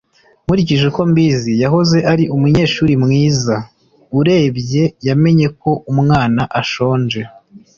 [0.43, 3.55] Nkurikije uko mbizi, yahoze ari umunyeshuri mwiza.
[4.19, 7.21] Urebye, yamenye ko umwana ashonje.